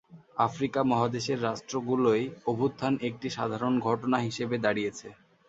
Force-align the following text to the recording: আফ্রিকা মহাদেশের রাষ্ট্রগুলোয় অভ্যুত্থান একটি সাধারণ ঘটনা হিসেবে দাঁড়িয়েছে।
আফ্রিকা 0.37 0.81
মহাদেশের 0.83 1.39
রাষ্ট্রগুলোয় 1.43 2.21
অভ্যুত্থান 2.45 2.93
একটি 3.09 3.27
সাধারণ 3.29 3.73
ঘটনা 3.87 4.17
হিসেবে 4.19 4.55
দাঁড়িয়েছে। 4.57 5.07